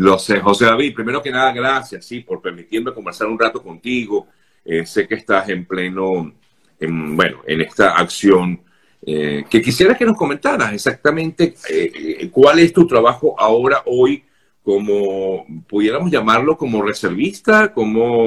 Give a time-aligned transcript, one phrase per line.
[0.00, 0.94] Lo sé, José David.
[0.94, 4.28] Primero que nada, gracias, sí, por permitirme conversar un rato contigo.
[4.64, 6.32] Eh, sé que estás en pleno,
[6.78, 8.62] en, bueno, en esta acción.
[9.04, 14.24] Eh, que quisiera que nos comentaras exactamente eh, cuál es tu trabajo ahora, hoy,
[14.62, 18.26] como pudiéramos llamarlo como reservista, como,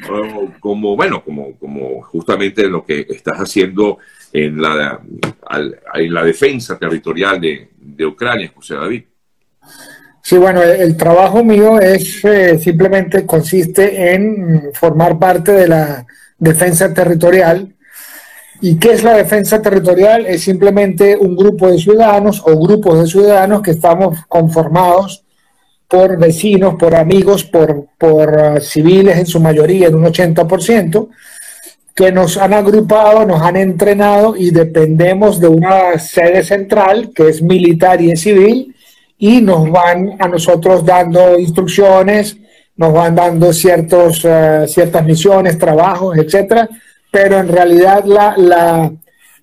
[0.60, 3.98] como bueno, como, como justamente lo que estás haciendo
[4.32, 4.98] en la,
[5.92, 9.04] en la defensa territorial de, de Ucrania, José David.
[10.24, 16.06] Sí, bueno, el, trabajo mío es eh, simplemente consiste en formar parte de la
[16.38, 17.74] defensa territorial.
[18.60, 20.24] ¿Y qué es la defensa territorial?
[20.26, 25.24] Es simplemente un grupo de ciudadanos o grupos de ciudadanos que estamos conformados
[25.88, 31.08] por vecinos, por amigos, por, por uh, civiles en su mayoría, en un 80%,
[31.94, 37.42] que nos han agrupado, nos han entrenado y dependemos de una sede central que es
[37.42, 38.72] militar y civil
[39.22, 42.36] y nos van a nosotros dando instrucciones,
[42.74, 46.68] nos van dando ciertos, uh, ciertas misiones, trabajos, etcétera,
[47.08, 48.90] pero en realidad la, la,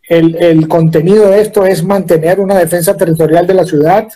[0.10, 4.10] el, el, contenido de esto es mantener una defensa territorial de la ciudad,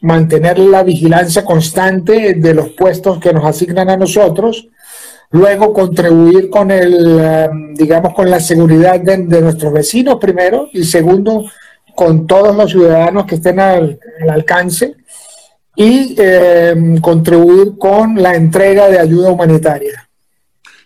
[0.00, 4.68] mantener la vigilancia constante de los puestos que nos asignan a nosotros,
[5.32, 10.84] luego contribuir con el, um, digamos, con la seguridad de, de nuestros vecinos primero y
[10.84, 11.44] segundo,
[11.98, 14.94] con todos los ciudadanos que estén al, al alcance
[15.74, 20.08] y eh, contribuir con la entrega de ayuda humanitaria.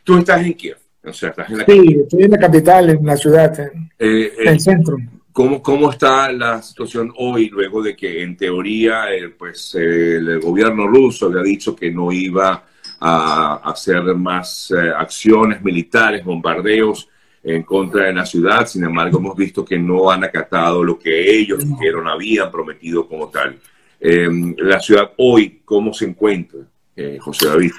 [0.05, 2.01] Tú estás en Kiev, o sea, estás en la Sí, capital.
[2.05, 4.97] estoy en la capital, en la ciudad, en, eh, en el centro.
[5.35, 10.41] ¿Cómo, ¿Cómo está la situación hoy, luego de que en teoría eh, pues, eh, el
[10.41, 12.65] gobierno ruso le ha dicho que no iba
[13.01, 17.07] a hacer más eh, acciones militares, bombardeos
[17.43, 18.67] en contra de la ciudad?
[18.67, 23.29] Sin embargo, hemos visto que no han acatado lo que ellos dijeron, habían prometido como
[23.29, 23.59] tal.
[24.01, 26.61] Eh, la ciudad hoy, ¿cómo se encuentra,
[26.97, 27.73] eh, José David?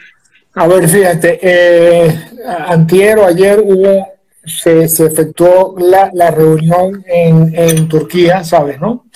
[0.55, 2.15] A ver, fíjate, eh,
[2.67, 4.07] antier o ayer hubo,
[4.45, 9.07] se, se efectuó la, la reunión en, en, Turquía, ¿sabes, no?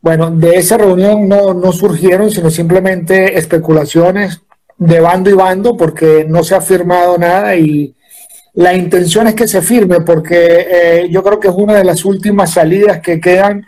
[0.00, 4.40] Bueno, de esa reunión no, no surgieron, sino simplemente especulaciones
[4.78, 7.94] de bando y bando, porque no se ha firmado nada y
[8.54, 12.04] la intención es que se firme, porque eh, yo creo que es una de las
[12.04, 13.66] últimas salidas que quedan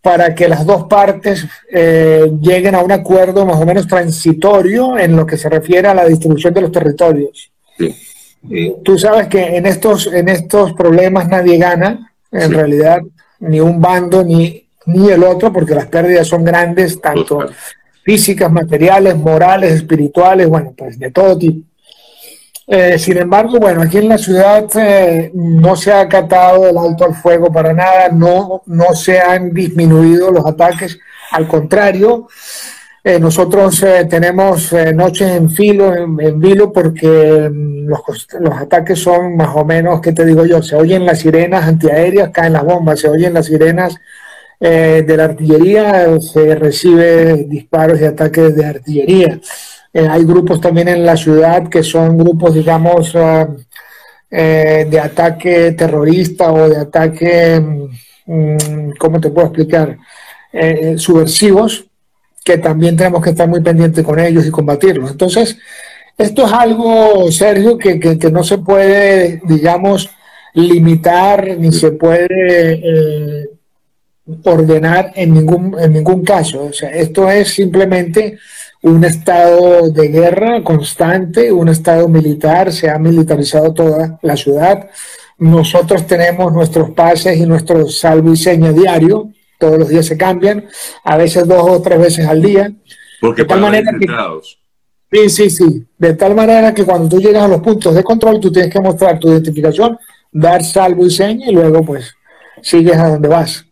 [0.00, 5.16] para que las dos partes eh, lleguen a un acuerdo más o menos transitorio en
[5.16, 7.50] lo que se refiere a la distribución de los territorios.
[7.76, 7.94] Sí.
[8.84, 12.54] Tú sabes que en estos, en estos problemas nadie gana, en sí.
[12.54, 13.00] realidad,
[13.40, 17.46] ni un bando ni, ni el otro, porque las pérdidas son grandes, tanto
[18.02, 21.68] físicas, materiales, morales, espirituales, bueno, pues de todo tipo.
[22.70, 27.06] Eh, sin embargo, bueno, aquí en la ciudad eh, no se ha acatado el alto
[27.06, 30.98] al fuego para nada, no, no se han disminuido los ataques,
[31.32, 32.28] al contrario,
[33.02, 39.34] eh, nosotros tenemos noches en filo, en, en vilo, porque mm, los, los, ataques son
[39.34, 40.62] más o menos, ¿qué te digo yo?
[40.62, 43.96] Se oyen las sirenas antiaéreas, caen las bombas, se oyen las sirenas
[44.60, 49.40] de la artillería, se recibe disparos y ataques de artillería.
[49.98, 53.56] Eh, hay grupos también en la ciudad que son grupos, digamos, uh,
[54.30, 57.60] eh, de ataque terrorista o de ataque,
[58.26, 59.98] um, ¿cómo te puedo explicar?
[60.52, 61.84] Eh, subversivos,
[62.44, 65.10] que también tenemos que estar muy pendientes con ellos y combatirlos.
[65.10, 65.58] Entonces,
[66.16, 70.08] esto es algo, Sergio, que, que no se puede, digamos,
[70.54, 73.57] limitar ni se puede
[74.44, 76.64] ordenar en ningún, en ningún caso.
[76.64, 78.38] O sea, esto es simplemente
[78.82, 84.88] un estado de guerra constante, un estado militar, se ha militarizado toda la ciudad.
[85.38, 90.66] Nosotros tenemos nuestros pases y nuestro salvo y seña diario, todos los días se cambian,
[91.04, 92.72] a veces dos o tres veces al día.
[93.20, 94.06] Porque de tal manera que,
[95.10, 95.86] Sí, sí, sí.
[95.96, 98.80] De tal manera que cuando tú llegas a los puntos de control, tú tienes que
[98.80, 99.98] mostrar tu identificación,
[100.30, 102.14] dar salvo y seña y luego pues
[102.60, 103.67] sigues a donde vas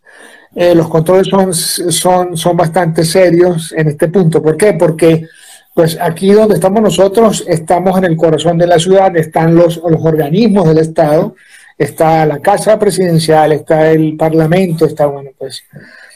[0.59, 4.43] eh, los controles son, son, son bastante serios en este punto.
[4.43, 4.73] ¿Por qué?
[4.73, 5.27] Porque
[5.75, 10.01] pues aquí donde estamos nosotros, estamos en el corazón de la ciudad, están los, los
[10.03, 11.37] organismos del Estado,
[11.77, 15.63] está la Casa Presidencial, está el Parlamento, está, bueno, pues,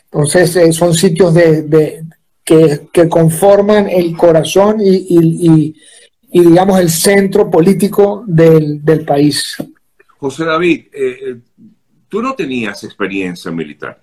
[0.05, 2.03] entonces eh, son sitios de,
[2.43, 5.75] que, que, conforman el corazón y,
[6.31, 9.59] y, digamos, el centro político del, del país.
[10.17, 11.37] José David, eh,
[12.09, 14.01] tú no tenías experiencia militar.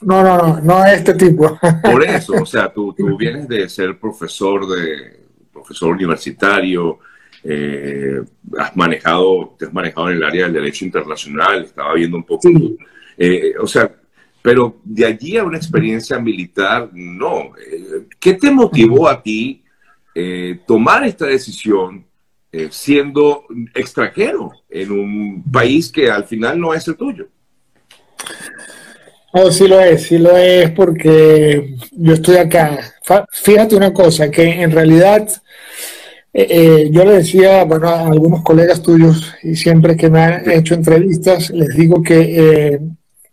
[0.00, 1.58] No, no, no, no es este tipo.
[1.82, 5.20] Por eso, o sea, tú, tú vienes de ser profesor de
[5.52, 6.98] profesor universitario,
[7.42, 8.22] eh,
[8.58, 12.48] has manejado, te has manejado en el área del derecho internacional, estaba viendo un poco.
[12.48, 12.76] Sí.
[13.16, 13.90] Eh, o sea,
[14.46, 17.50] pero de allí a una experiencia militar, no.
[17.56, 19.64] Eh, ¿Qué te motivó a ti
[20.14, 22.06] eh, tomar esta decisión
[22.52, 23.44] eh, siendo
[23.74, 27.26] extranjero en un país que al final no es el tuyo?
[29.38, 32.94] Oh, sí lo es, sí lo es porque yo estoy acá.
[33.30, 35.28] Fíjate una cosa, que en realidad
[36.32, 40.50] eh, eh, yo le decía bueno, a algunos colegas tuyos y siempre que me han
[40.50, 42.80] hecho entrevistas, les digo que eh,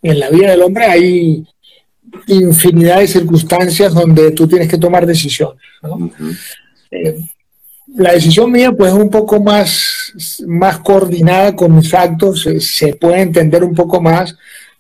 [0.02, 1.48] en la vida del hombre hay
[2.28, 5.62] infinidad de circunstancias donde tú tienes que tomar decisiones.
[7.96, 10.12] la decisión mía pues es un poco más,
[10.48, 14.36] más coordinada con mis actos, se puede entender un poco más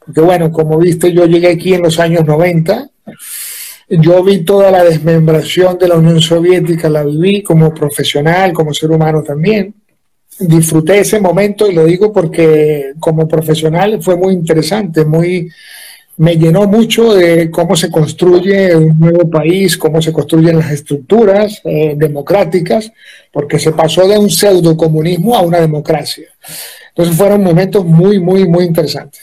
[0.05, 2.89] porque bueno, como viste, yo llegué aquí en los años 90.
[3.89, 8.91] Yo vi toda la desmembración de la Unión Soviética, la viví como profesional, como ser
[8.91, 9.73] humano también.
[10.39, 15.49] Disfruté ese momento y lo digo porque como profesional fue muy interesante, muy,
[16.17, 21.61] me llenó mucho de cómo se construye un nuevo país, cómo se construyen las estructuras
[21.63, 22.91] eh, democráticas,
[23.31, 26.27] porque se pasó de un pseudo comunismo a una democracia.
[26.89, 29.21] Entonces fueron momentos muy, muy, muy interesantes.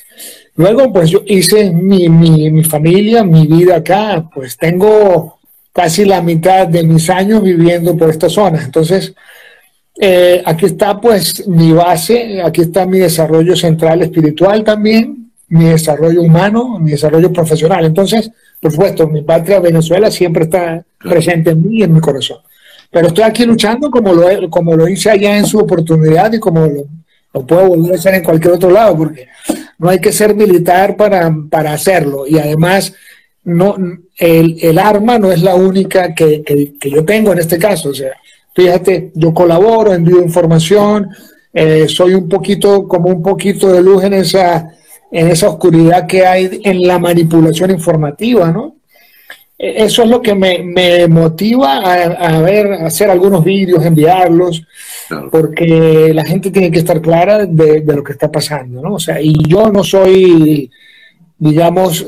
[0.56, 5.38] Luego, pues yo hice mi, mi, familia, mi vida acá, pues tengo
[5.72, 8.62] casi la mitad de mis años viviendo por esta zona.
[8.62, 9.14] Entonces,
[9.98, 16.22] eh, aquí está pues mi base, aquí está mi desarrollo central espiritual también, mi desarrollo
[16.22, 17.84] humano, mi desarrollo profesional.
[17.84, 18.30] Entonces,
[18.60, 22.38] por supuesto, mi patria Venezuela siempre está presente en mí y en mi corazón.
[22.90, 26.66] Pero estoy aquí luchando como lo, como lo hice allá en su oportunidad y como
[26.66, 26.84] lo,
[27.32, 29.28] lo puedo volver a hacer en cualquier otro lado, porque
[29.80, 32.26] no hay que ser militar para, para hacerlo.
[32.26, 32.94] Y además,
[33.44, 33.76] no,
[34.18, 37.88] el, el, arma no es la única que, que, yo tengo en este caso.
[37.88, 38.12] O sea,
[38.54, 41.08] fíjate, yo colaboro, envío información,
[41.54, 44.70] eh, soy un poquito, como un poquito de luz en esa,
[45.10, 48.76] en esa oscuridad que hay en la manipulación informativa, ¿no?
[49.62, 54.66] Eso es lo que me, me motiva a, a, ver, a hacer algunos vídeos, enviarlos,
[55.30, 58.94] porque la gente tiene que estar clara de, lo que está pasando, ¿no?
[58.94, 60.70] O sea, y yo no soy,
[61.36, 62.06] digamos,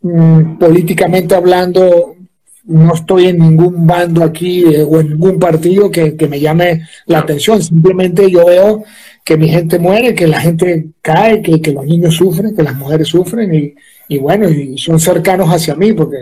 [0.00, 2.16] mm, políticamente hablando,
[2.64, 7.18] no estoy en ningún bando aquí eh, o en ningún partido que, me llame la
[7.18, 8.84] atención, simplemente yo veo
[9.24, 13.08] que mi gente muere, que la gente cae, que, los niños sufren, que las mujeres
[13.08, 13.74] sufren y,
[14.08, 16.18] y bueno, y son cercanos hacia mí porque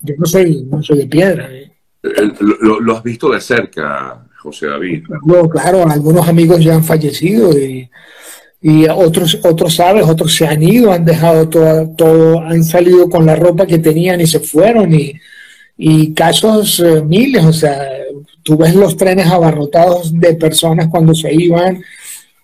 [0.00, 1.48] yo no soy, no soy de piedra.
[1.50, 1.72] ¿eh?
[2.40, 5.04] Lo, has visto de cerca, José David.
[5.50, 7.90] claro, algunos amigos ya han fallecido y,
[8.88, 13.36] otros, otros, sabes, otros se han ido, han dejado todo, todo, han salido con la
[13.36, 15.12] ropa que tenían y se fueron y,
[15.76, 17.86] y casos eh, miles, o sea,
[18.42, 21.82] tú ves los trenes abarrotados de personas cuando se iban,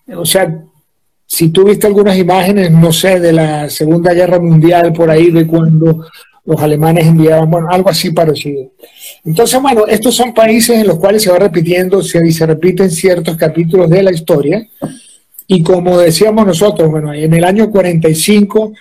[0.07, 0.63] o sea,
[1.25, 5.47] si tú viste algunas imágenes, no sé, de la Segunda Guerra Mundial por ahí, de
[5.47, 6.05] cuando
[6.45, 8.71] los alemanes enviaban, bueno, algo así parecido.
[9.23, 13.37] Entonces, bueno, estos son países en los cuales se va repitiendo, se, se repiten ciertos
[13.37, 14.67] capítulos de la historia.
[15.47, 18.73] Y como decíamos nosotros, bueno, en el año 45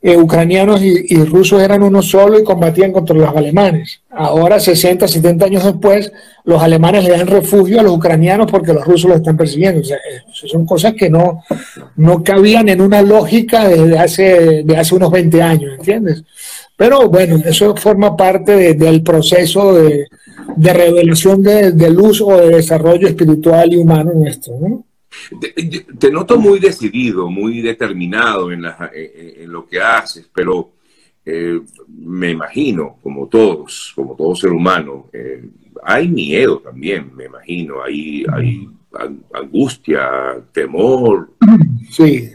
[0.00, 4.00] eh, ucranianos y, rusos eran uno solo y combatían contra los alemanes.
[4.10, 6.12] Ahora, 60, 70 años después,
[6.44, 9.80] los alemanes le dan refugio a los ucranianos porque los rusos los están persiguiendo.
[9.80, 11.42] O sea, eh, son cosas que no,
[11.96, 16.22] no cabían en una lógica desde hace, de hace unos 20 años, ¿entiendes?
[16.76, 20.06] Pero bueno, eso forma parte del proceso de,
[20.56, 24.54] revelación de, luz o de desarrollo espiritual y humano nuestro.
[24.60, 24.84] ¿no?
[25.98, 28.62] Te, noto muy decidido, muy determinado en,
[29.46, 30.70] lo que haces, pero
[31.24, 35.44] eh, me imagino, como todos, como todo ser humano, eh,
[35.82, 38.68] hay miedo también, me imagino, hay, hay
[39.32, 41.30] angustia, temor.
[41.90, 42.30] Sí,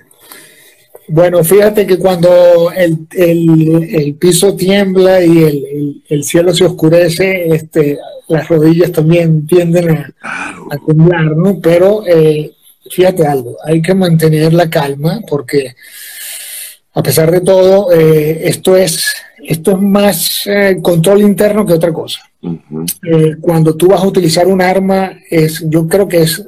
[1.07, 7.97] bueno, fíjate que cuando el, piso tiembla y el, cielo se oscurece, este,
[8.29, 9.89] las rodillas también tienden
[10.21, 11.59] a, temblar, ¿no?
[11.59, 12.52] Pero eh,
[12.89, 15.75] fíjate algo, hay que mantener la calma porque
[16.93, 19.13] a pesar de todo, eh, esto, es,
[19.43, 22.19] esto es más eh, control interno que otra cosa.
[23.41, 26.43] cuando tú vas a utilizar un arma, es, yo creo que es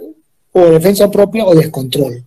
[0.52, 2.24] o defensa propia o descontrol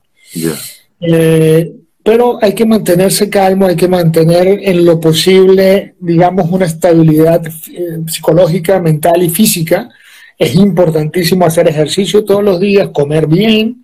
[2.09, 7.99] pero hay que mantenerse calmo, hay que mantener en lo posible, digamos, una estabilidad eh,
[8.07, 9.91] psicológica, mental y física.
[10.39, 13.83] Es importantísimo hacer ejercicio todos los días, comer bien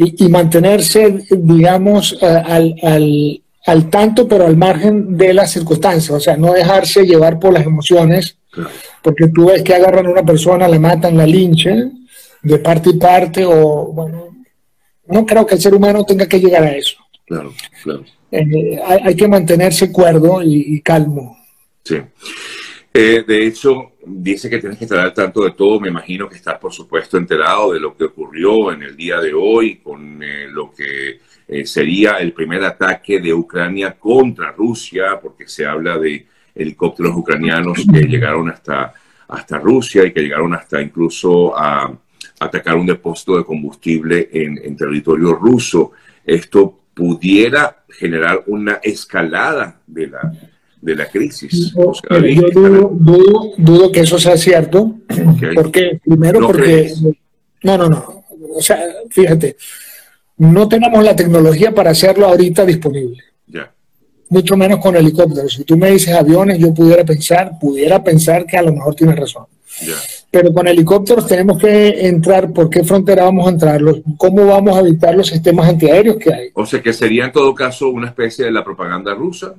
[0.00, 6.10] y, mantenerse, digamos, eh, al, al, al, tanto, pero al margen de las circunstancias.
[6.10, 8.36] O sea, no dejarse llevar por las emociones,
[9.02, 12.06] porque tú ves que agarran a una persona, la matan, la linchan
[12.42, 14.28] de parte y parte, o bueno,
[15.08, 16.96] no creo que el ser humano tenga que llegar a eso.
[17.26, 17.52] Claro,
[17.82, 18.04] claro.
[18.30, 21.36] eh, hay, que mantenerse cuerdo y, calmo.
[21.84, 21.96] Sí.
[23.00, 25.78] Eh, de hecho, dice que tienes que estar al tanto de todo.
[25.78, 29.32] Me imagino que estás, por supuesto, enterado de lo que ocurrió en el día de
[29.32, 30.18] hoy con
[30.50, 31.20] lo que
[31.64, 38.00] sería el primer ataque de Ucrania contra Rusia, porque se habla de helicópteros ucranianos que
[38.00, 38.92] llegaron hasta,
[39.28, 41.96] hasta Rusia y que llegaron hasta incluso a
[42.40, 45.92] atacar un depósito de combustible en, territorio ruso.
[46.24, 50.32] Esto pudiera generar una escalada de la,
[50.80, 51.74] de la crisis.
[51.74, 52.90] yo
[53.56, 54.96] dudo, que eso sea cierto,
[55.54, 56.92] porque primero porque...
[57.62, 58.24] No, no, no.
[58.54, 58.78] O sea,
[59.10, 59.56] fíjate,
[60.38, 63.22] no tenemos la tecnología para hacerlo ahorita disponible.
[63.46, 63.72] Ya.
[64.28, 65.54] Mucho menos con helicópteros.
[65.54, 69.16] Si tú me dices aviones, yo pudiera pensar, pudiera pensar que a lo mejor tienes
[69.16, 69.46] razón.
[69.84, 69.94] Ya
[70.30, 73.80] pero con helicópteros tenemos que entrar, ¿por qué frontera vamos a entrar?
[74.18, 76.48] ¿Cómo vamos a evitar los sistemas antiaéreos que hay?
[76.52, 79.54] O sea, que sería en todo caso una especie de la propaganda rusa.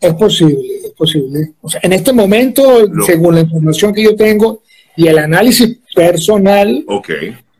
[0.00, 1.52] Es posible, es posible.
[1.60, 2.62] O sea, en este momento,
[3.04, 4.62] según la información que yo tengo
[4.96, 6.84] y el análisis personal,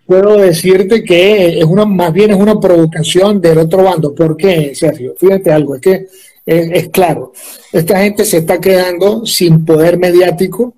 [0.07, 4.15] puedo decirte que es una, más bien es una provocación del otro bando.
[4.15, 5.15] ¿Por qué, Sergio?
[5.19, 6.07] Fíjate algo, es que
[6.47, 7.33] es claro,
[7.73, 10.75] esta gente se está quedando sin poder mediático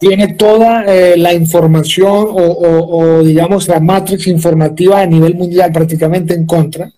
[0.00, 6.46] tiene toda eh, la información o, digamos, la matrix informativa a nivel mundial prácticamente en
[6.46, 6.90] contra.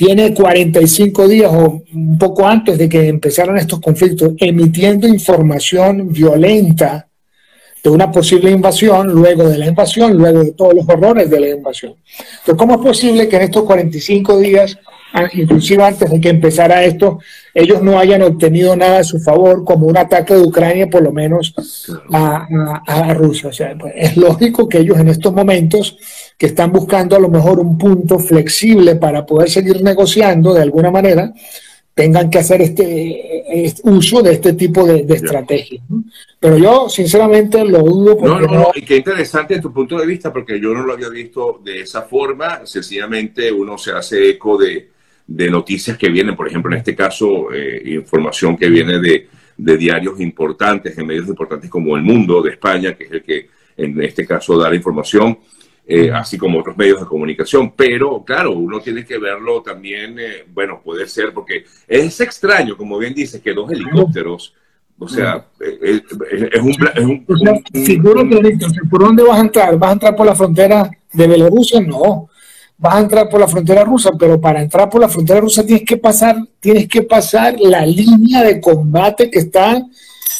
[0.00, 7.06] Tiene 45 días o un poco antes de que empezaran estos conflictos emitiendo información violenta
[7.84, 11.48] de una posible invasión, luego de la invasión, luego de todos los horrores de la
[11.50, 11.96] invasión.
[12.16, 14.78] Entonces, ¿cómo es posible que en estos 45 días
[15.32, 17.18] inclusive antes de que empezara esto,
[17.54, 21.12] ellos no hayan obtenido nada a su favor, como un ataque de Ucrania, por lo
[21.12, 21.54] menos
[22.12, 23.48] a, Rusia.
[23.48, 25.98] O sea, pues, es lógico que ellos en estos momentos,
[26.38, 30.90] que están buscando a lo mejor un punto flexible para poder seguir negociando de alguna
[30.90, 31.32] manera,
[31.94, 35.82] tengan que hacer este, este uso de este tipo de, estrategias.
[36.38, 38.16] Pero yo, sinceramente, lo dudo.
[38.22, 41.10] no, no, no, y qué interesante tu punto de vista, porque yo no lo había
[41.10, 42.64] visto de esa forma.
[42.64, 44.88] Sencillamente uno se hace eco de,
[45.30, 50.18] de noticias que vienen, por ejemplo, en este caso, eh, información que viene de, diarios
[50.20, 54.26] importantes, de medios importantes como El Mundo de España, que es el que en este
[54.26, 55.38] caso da la información,
[55.86, 57.72] eh, así como otros medios de comunicación.
[57.76, 62.98] Pero, claro, uno tiene que verlo también, eh, bueno, puede ser, porque es extraño, como
[62.98, 64.52] bien dices, que dos helicópteros,
[64.98, 66.02] o sea, es,
[66.60, 67.24] un...
[68.90, 69.78] ¿Por dónde vas a entrar?
[69.78, 71.80] ¿Vas a entrar por la frontera de Bielorrusia?
[71.80, 72.28] No
[72.80, 75.84] vas a entrar por la frontera rusa, pero para entrar por la frontera rusa tienes
[75.84, 79.82] que pasar, tienes que pasar la línea de combate que está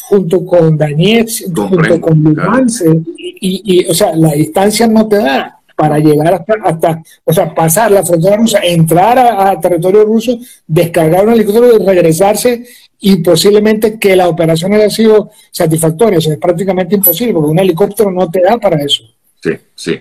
[0.09, 2.83] junto con Donetsk, junto con Lugansk,
[3.15, 7.91] y, o sea, la distancia no te da para llegar hasta, hasta o sea, pasar
[7.91, 12.65] la frontera rusa, entrar a, territorio ruso, descargar un helicóptero y regresarse
[12.99, 16.19] y posiblemente que la operación haya sido satisfactoria.
[16.19, 19.03] O sea, es prácticamente imposible porque un helicóptero no te da para eso.
[19.41, 19.99] Sí, sí.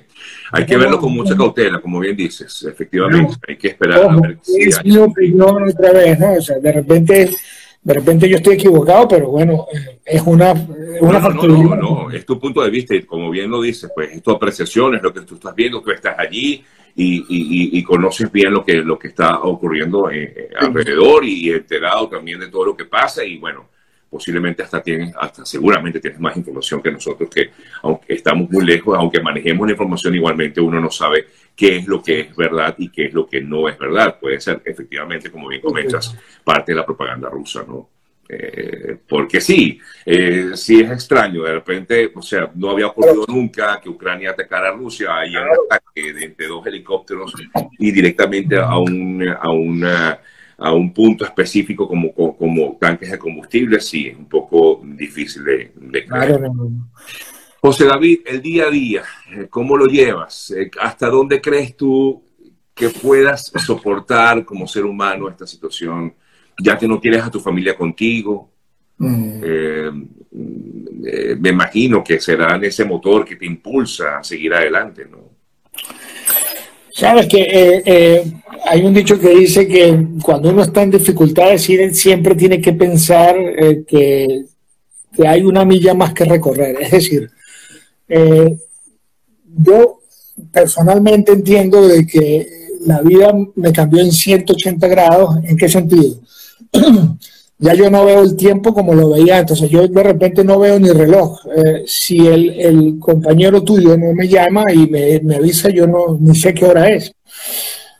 [0.53, 3.35] Hay que verlo con mucha cautela, como bien dices, efectivamente.
[3.47, 6.33] hay que esperar a ver si Es mi opinión otra vez, ¿no?
[6.33, 7.31] O sea, de repente,
[7.83, 9.67] de repente yo estoy equivocado, pero bueno,
[10.05, 10.53] es una,
[11.01, 14.11] una no, no, no, es tu punto de vista y como bien lo dices, pues
[14.13, 16.65] es tu apreciación, es lo que tú estás viendo, tú estás allí
[16.97, 21.51] y, y, y conoces bien lo que, lo que está ocurriendo eh, eh, alrededor y
[21.51, 23.69] enterado también de todo lo que pasa y bueno,
[24.11, 27.51] posiblemente hasta tienes, hasta seguramente tienes más información que nosotros, que
[27.83, 32.03] aunque estamos muy lejos, aunque manejemos la información igualmente, uno no sabe qué es lo
[32.03, 34.19] que es verdad y qué es lo que no es verdad.
[34.21, 37.89] Puede ser efectivamente, como bien comentas, parte de la propaganda rusa, ¿no?
[38.33, 43.81] Eh, porque sí, eh, sí es extraño, de repente, o sea, no había ocurrido nunca
[43.81, 47.35] que Ucrania atacara a Rusia, hay un ataque de, de dos helicópteros
[47.77, 50.21] y directamente a, un, a una
[50.61, 55.73] a un punto específico como, como, tanques de combustible, sí, es un poco difícil de,
[56.07, 56.41] creer.
[57.63, 59.03] José David, el día a día,
[59.33, 60.51] eh, ¿cómo lo llevas?
[60.51, 62.23] Eh, ¿Hasta dónde crees tú
[62.75, 66.15] que puedas soportar como ser humano esta situación?
[66.59, 68.51] Ya que no tienes a tu familia contigo.
[68.99, 69.41] Mm.
[69.43, 69.91] Eh,
[71.39, 75.31] me imagino que será ese motor que te impulsa a seguir adelante, ¿no?
[77.01, 78.33] Sabes que eh, eh,
[78.67, 83.35] hay un dicho que dice que cuando uno está en dificultades siempre tiene que pensar
[83.39, 84.45] eh, que,
[85.27, 86.77] hay una milla más que recorrer.
[86.79, 87.31] Es decir,
[89.65, 90.01] yo
[90.53, 92.47] personalmente entiendo de que
[92.87, 95.37] la vida me cambió en 180 grados.
[95.45, 96.21] ¿En qué sentido?
[97.63, 100.79] ya yo no veo el tiempo como lo veía entonces yo de repente no veo
[100.79, 101.41] ni reloj.
[101.55, 106.55] Eh, si el, compañero tuyo no me llama y me, avisa, yo no ni sé
[106.55, 107.13] qué hora es.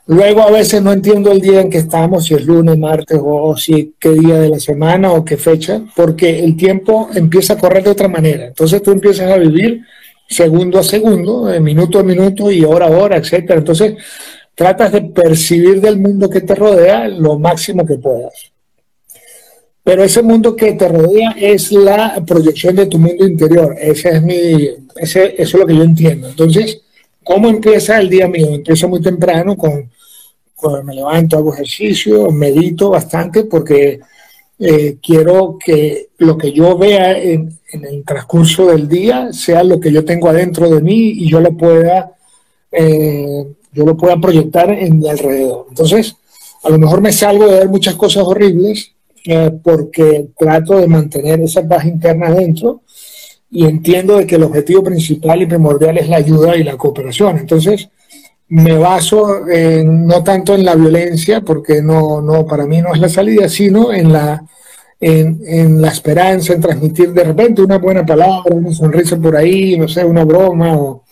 [0.07, 3.55] Luego a veces no entiendo el día en que estamos, si es lunes, martes o,
[3.55, 7.83] si qué día de la semana o qué fecha, porque el tiempo empieza a correr
[7.83, 8.47] de otra manera.
[8.47, 9.81] Entonces tú empiezas a vivir
[10.27, 13.59] segundo a segundo, minuto a minuto y hora a hora, etcétera.
[13.59, 13.93] Entonces
[14.55, 18.51] tratas de percibir del mundo que te rodea lo máximo que puedas.
[19.83, 23.75] Pero ese mundo que te rodea es la proyección de tu mundo interior.
[23.79, 26.29] Ese es mi, ese, eso es lo que yo entiendo.
[26.29, 26.81] Entonces,
[27.23, 28.47] ¿cómo empieza el día mío?
[28.53, 29.89] Empieza muy temprano con,
[30.55, 33.99] cuando me levanto, hago ejercicio, medito bastante porque
[34.59, 39.91] eh, quiero que lo que yo vea en, el transcurso del día sea lo que
[39.91, 42.11] yo tengo adentro de mí y yo lo pueda,
[42.71, 45.65] eh, yo lo pueda proyectar en mi alrededor.
[45.69, 46.15] Entonces,
[46.63, 48.91] a lo mejor me salgo de ver muchas cosas horribles
[49.25, 52.81] eh, porque trato de mantener esa paz interna adentro
[53.49, 57.37] y entiendo de que el objetivo principal y primordial es la ayuda y la cooperación.
[57.37, 57.89] Entonces,
[58.47, 59.41] me baso
[59.85, 63.93] no tanto en la violencia, porque no, no, para mí no es la salida, sino
[63.93, 64.43] en la,
[65.01, 69.87] en, la esperanza, en transmitir de repente una buena palabra, una sonrisa por ahí, no
[69.87, 70.77] sé, una broma.
[70.77, 71.03] O,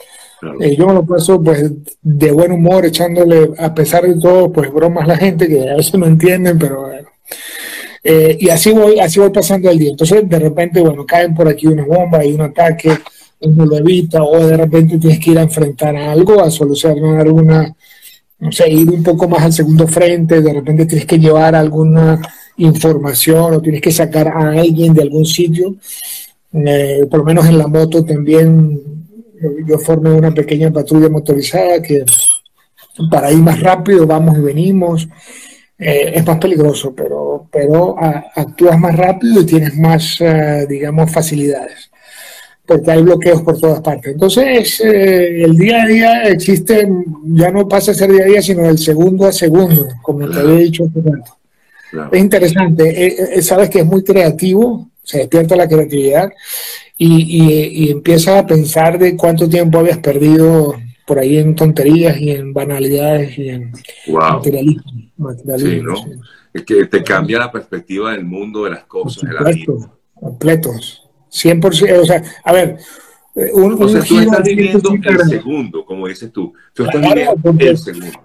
[0.62, 4.72] eh, yo me lo paso pues de buen humor, echándole, a pesar de todo, pues
[4.72, 7.10] bromas a la gente que a veces no entienden, pero bueno.
[8.03, 9.91] Eh, y así voy, así voy pasando el día.
[9.91, 12.91] Entonces, de repente, bueno, caen por aquí una bomba y un ataque,
[13.41, 17.74] uno lo evita, o de repente tienes que ir a enfrentar algo, a solucionar alguna,
[18.39, 22.20] no sé, ir un poco más al segundo frente, de repente tienes que llevar alguna
[22.58, 25.75] información o tienes que sacar a alguien de algún sitio.
[26.51, 28.82] Eh, por lo menos en la moto también
[29.65, 32.03] yo formé una pequeña patrulla motorizada que
[33.10, 35.08] para ir más rápido vamos y venimos.
[35.81, 37.95] Eh, es más peligroso, pero, pero
[38.36, 41.89] actúas más rápido y tienes más, eh, digamos, facilidades,
[42.65, 44.12] porque hay bloqueos por todas partes.
[44.12, 46.86] Entonces, eh, el día a día existe,
[47.27, 50.39] ya no pasa a ser día a día, sino del segundo a segundo, como te
[50.39, 51.38] había dicho hace rato.
[52.12, 56.29] Es interesante, sabes que es muy creativo, se despierta la creatividad
[56.98, 60.75] y, y, y empiezas a pensar de cuánto tiempo habías perdido
[61.09, 63.72] por ahí en tonterías y en banalidades y en
[64.07, 65.09] materialismo.
[65.57, 65.95] sí, ¿no?
[66.53, 69.74] Es que te cambia la perspectiva del mundo, de las cosas, de la vida.
[70.13, 71.09] Completos.
[71.31, 72.77] 100%, o sea, a ver,
[73.53, 76.53] un, o sea, tú estás viviendo el segundo, como dices tú.
[76.75, 78.19] Tú estás viviendo el segundo.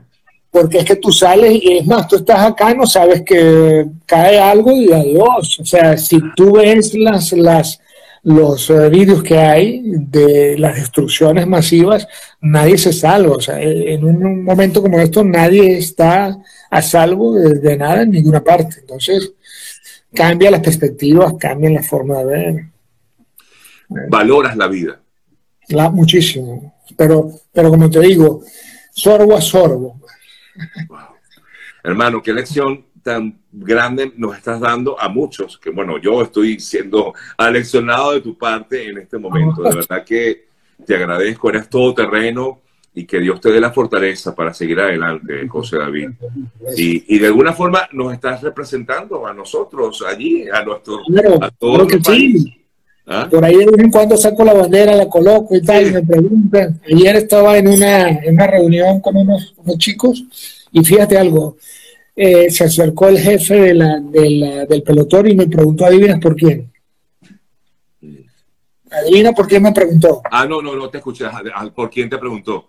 [0.51, 4.39] Porque es que tú sales y es más, tú estás acá, no sabes que cae
[4.39, 5.59] algo y adiós.
[5.59, 7.81] O sea, si tú ves las, las,
[8.25, 12.09] los eh, vídeos que hay de las destrucciones masivas,
[12.41, 13.37] nadie se salva.
[13.37, 16.37] O sea, en un momento como esto, nadie está
[16.71, 18.81] a salvo de, nada en ninguna parte.
[18.81, 19.33] Entonces,
[20.15, 22.65] cambia las perspectivas, cambia la forma de ver.
[24.09, 25.01] Valoras la vida.
[25.69, 26.75] La, muchísimo.
[26.97, 28.43] Pero, pero como te digo,
[28.91, 30.01] sorbo a sorbo.
[31.83, 37.13] Hermano, qué lección tan grande nos estás dando a muchos, que bueno, yo estoy siendo
[37.37, 39.63] aleccionado de tu parte en este momento.
[39.63, 40.47] De verdad que
[40.85, 42.63] te agradezco, eres todo terreno
[42.95, 46.11] y que Dios te dé la fortaleza para seguir adelante, José David.
[46.77, 51.01] Y, de alguna forma nos estás representando a nosotros allí, a nuestro
[51.41, 51.89] a todos
[53.07, 53.29] ¿Ah?
[53.31, 56.03] Por ahí de vez en cuando saco la bandera, la coloco y tal, y me
[56.03, 56.81] preguntan.
[56.91, 60.25] Ayer estaba en una, en una reunión con unos, unos chicos
[60.73, 61.59] y fíjate algo,
[62.17, 66.73] eh, se acercó el jefe de la, del pelotón y me preguntó, ¿adivinas por quién?
[68.91, 70.23] ¿Adivina por quién me preguntó?
[70.31, 71.25] Ah, no, no, no te escuché.
[71.75, 72.69] ¿Por quién te preguntó?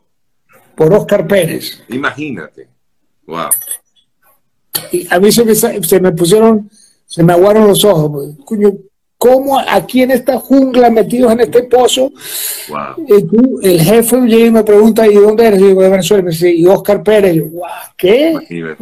[0.75, 1.83] Por Oscar Pérez.
[1.89, 2.67] Imagínate.
[3.27, 3.49] Wow.
[4.91, 6.69] Y a mí se me, se me pusieron,
[7.05, 8.35] se me aguaron los ojos.
[8.43, 8.71] Coño,
[9.25, 12.11] cómo aquí en esta jungla metidos en este pozo.
[13.63, 15.59] el jefe llega y me pregunta, ¿y dónde eres?
[15.59, 16.23] Y digo, de Venezuela.
[16.23, 17.35] Me dice, y Oscar Pérez.
[17.35, 17.43] Y
[17.97, 18.75] ¿qué?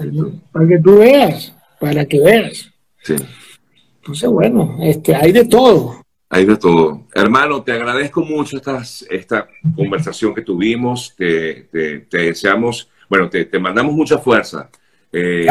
[0.52, 2.70] Para que tú veas, para que veas.
[3.04, 3.16] Sí.
[4.02, 6.04] Entonces, bueno, este, hay de todo.
[6.30, 7.04] Hay de todo.
[7.16, 11.16] Hermano, te agradezco mucho esta, esta conversación que tuvimos.
[11.16, 14.70] Te, te, deseamos, bueno, te, te mandamos mucha fuerza.
[15.16, 15.46] Eh,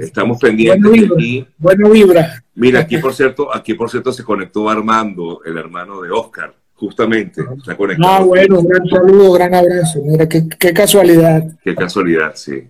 [0.00, 1.46] estamos pendientes bueno aquí.
[1.56, 2.42] Bueno vibra.
[2.56, 7.40] Mira, aquí por cierto, aquí por cierto se conectó Armando, el hermano de Oscar, justamente.
[7.64, 10.02] Se ah, bueno, gran saludo, gran abrazo.
[10.04, 11.44] Mira, qué, casualidad.
[11.62, 12.64] Qué casualidad, sí.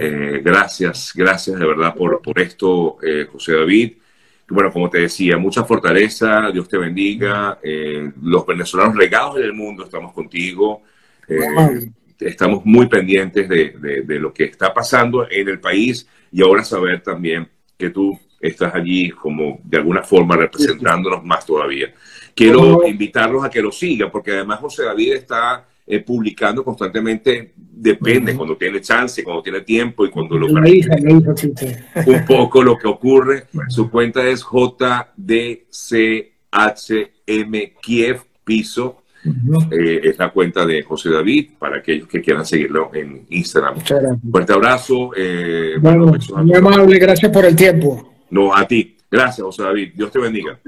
[0.00, 3.94] Eh, gracias, gracias de verdad por, por esto, eh, José David.
[4.48, 7.58] Bueno, como te decía, mucha fortaleza, Dios te bendiga.
[8.22, 10.82] los venezolanos regados en el mundo, estamos contigo
[12.26, 17.48] estamos muy pendientes de, lo que está pasando en el país y ahora saber también
[17.76, 21.92] que tú estás allí como de alguna forma representándonos más todavía.
[22.34, 28.36] Quiero invitarlos a que lo sigan porque además José David está eh, publicando constantemente, depende,
[28.36, 31.66] cuando tiene chance, cuando tiene tiempo y cuando lo sí, sí.
[32.06, 33.48] un poco lo que ocurre.
[33.68, 35.32] Su cuenta es JDCHM
[37.82, 39.01] Kiev Piso.
[39.70, 43.74] Eh, es la cuenta de José David para aquellos que quieran seguirlo en Instagram.
[43.76, 44.20] Muchas gracias.
[44.30, 45.10] Fuerte abrazo.
[45.16, 48.14] eh, Bueno, a muy amable, gracias por el tiempo.
[48.30, 48.96] No, a ti.
[49.10, 49.92] Gracias, José David.
[49.94, 50.58] Dios te bendiga.